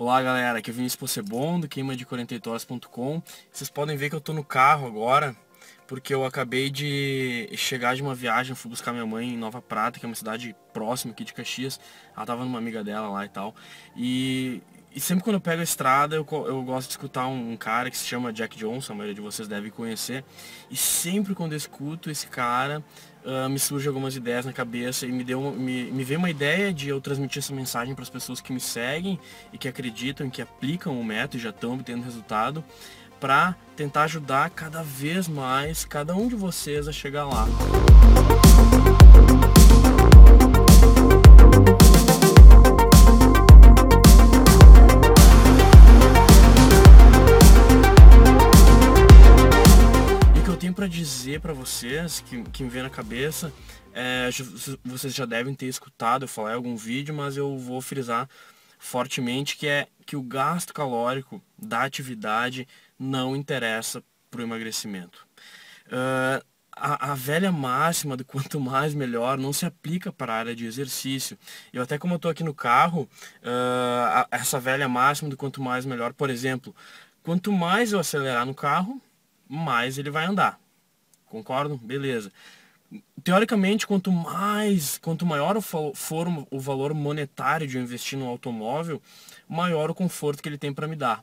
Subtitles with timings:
[0.00, 3.20] Olá galera, aqui é o Vinícius Possebon do queima de 48 horas.com.
[3.50, 5.36] Vocês podem ver que eu tô no carro agora,
[5.88, 9.98] porque eu acabei de chegar de uma viagem, fui buscar minha mãe em Nova Prata,
[9.98, 11.80] que é uma cidade próxima aqui de Caxias.
[12.16, 13.56] Ela tava numa amiga dela lá e tal.
[13.96, 14.62] E,
[14.98, 17.88] e sempre quando eu pego a estrada, eu, eu gosto de escutar um, um, cara
[17.88, 20.24] que se chama Jack Johnson, a maioria de vocês deve conhecer.
[20.68, 22.82] E sempre quando eu escuto esse cara,
[23.24, 26.72] uh, me surgem algumas ideias na cabeça e me, deu, me, me veio uma ideia
[26.72, 29.20] de eu transmitir essa mensagem para as pessoas que me seguem
[29.52, 32.64] e que acreditam, que aplicam o método e já estão obtendo resultado,
[33.20, 37.46] para tentar ajudar cada vez mais cada um de vocês a chegar lá.
[39.28, 39.37] para
[51.08, 53.52] dizer para vocês, que, que me vem na cabeça,
[53.92, 54.28] é,
[54.84, 58.28] vocês já devem ter escutado eu falar em algum vídeo, mas eu vou frisar
[58.78, 62.68] fortemente que é que o gasto calórico da atividade
[62.98, 65.26] não interessa para o emagrecimento.
[65.86, 70.54] Uh, a, a, velha máxima do quanto mais melhor não se aplica para a área
[70.54, 71.36] de exercício.
[71.72, 73.08] Eu até como eu estou aqui no carro,
[73.42, 76.74] uh, a, essa velha máxima do quanto mais melhor, por exemplo,
[77.22, 79.02] quanto mais eu acelerar no carro,
[79.48, 80.60] mais ele vai andar.
[81.28, 81.76] Concordam?
[81.76, 82.32] Beleza.
[83.22, 89.02] Teoricamente, quanto mais, quanto maior for o valor monetário de eu investir no automóvel,
[89.46, 91.22] maior o conforto que ele tem para me dar.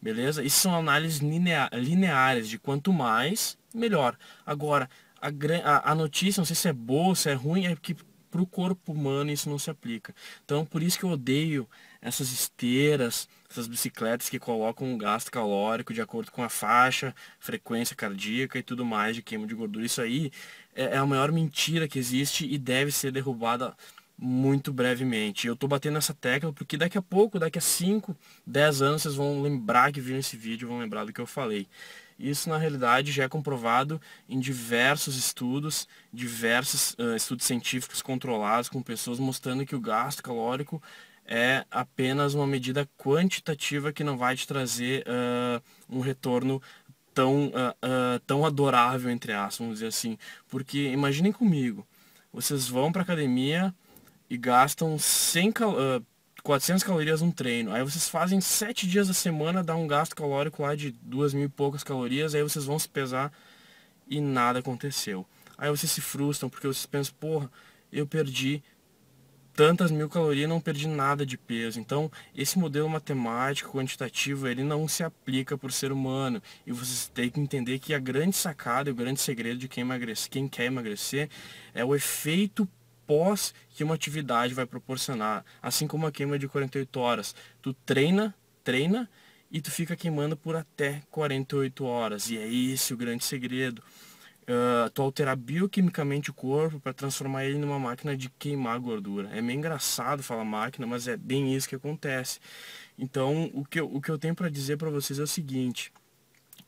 [0.00, 0.42] Beleza?
[0.42, 4.16] Isso são análises lineares de quanto mais, melhor.
[4.46, 4.88] Agora,
[5.20, 7.96] a, a, a notícia, não sei se é boa, se é ruim, é que
[8.34, 10.12] para o corpo humano isso não se aplica.
[10.44, 11.68] Então por isso que eu odeio
[12.02, 17.94] essas esteiras, essas bicicletas que colocam um gasto calórico de acordo com a faixa, frequência
[17.94, 19.86] cardíaca e tudo mais de queima de gordura.
[19.86, 20.32] Isso aí
[20.74, 23.76] é, é a maior mentira que existe e deve ser derrubada
[24.24, 25.46] muito brevemente.
[25.46, 29.14] Eu estou batendo nessa tecla porque daqui a pouco, daqui a 5, 10 anos, vocês
[29.14, 31.68] vão lembrar que viram esse vídeo, vão lembrar do que eu falei.
[32.18, 38.80] Isso na realidade já é comprovado em diversos estudos, diversos uh, estudos científicos controlados com
[38.80, 40.82] pessoas mostrando que o gasto calórico
[41.26, 46.62] é apenas uma medida quantitativa que não vai te trazer uh, um retorno
[47.12, 50.16] tão, uh, tão adorável, entre aspas, vamos dizer assim.
[50.48, 51.86] Porque imaginem comigo,
[52.32, 53.74] vocês vão para academia
[54.28, 55.76] e gastam 100 cal
[56.42, 57.72] 400 calorias um treino.
[57.72, 61.46] Aí vocês fazem 7 dias da semana, dá um gasto calórico lá de 2 mil
[61.46, 63.32] e poucas calorias, aí vocês vão se pesar
[64.06, 65.26] e nada aconteceu.
[65.56, 67.50] Aí vocês se frustram porque vocês pensam, porra,
[67.90, 68.62] eu perdi
[69.54, 71.80] tantas mil calorias não perdi nada de peso.
[71.80, 76.42] Então, esse modelo matemático quantitativo, ele não se aplica por ser humano.
[76.66, 80.28] E vocês têm que entender que a grande sacada, o grande segredo de quem, emagrece,
[80.28, 81.30] quem quer emagrecer
[81.72, 82.68] é o efeito
[83.06, 85.44] pós que uma atividade vai proporcionar.
[85.62, 87.34] Assim como a queima de 48 horas.
[87.62, 89.08] Tu treina, treina
[89.50, 92.30] e tu fica queimando por até 48 horas.
[92.30, 93.82] E é esse o grande segredo.
[94.42, 99.30] Uh, tu alterar bioquimicamente o corpo para transformar ele numa máquina de queimar gordura.
[99.32, 102.40] É meio engraçado falar máquina, mas é bem isso que acontece.
[102.98, 105.90] Então, o que eu, o que eu tenho para dizer para vocês é o seguinte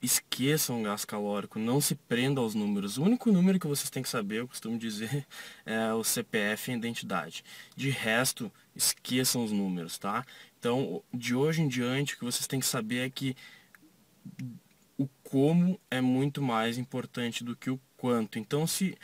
[0.00, 2.98] esqueçam o gasto calórico, não se prenda aos números.
[2.98, 5.26] O único número que vocês têm que saber, eu costumo dizer,
[5.64, 7.44] é o CPF e a identidade.
[7.76, 10.24] De resto, esqueçam os números, tá?
[10.58, 13.36] Então, de hoje em diante, o que vocês têm que saber é que
[14.96, 18.38] o como é muito mais importante do que o quanto.
[18.38, 18.96] Então, se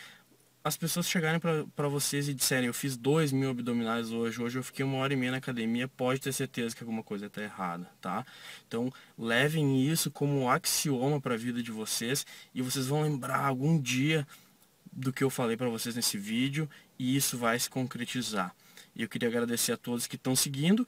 [0.63, 4.63] as pessoas chegarem para vocês e disserem eu fiz dois mil abdominais hoje, hoje eu
[4.63, 7.91] fiquei uma hora e meia na academia, pode ter certeza que alguma coisa está errada,
[8.01, 8.27] tá?
[8.69, 13.45] Então levem isso como um axioma para a vida de vocês e vocês vão lembrar
[13.45, 14.27] algum dia
[14.93, 18.55] do que eu falei para vocês nesse vídeo e isso vai se concretizar.
[18.95, 20.87] E eu queria agradecer a todos que estão seguindo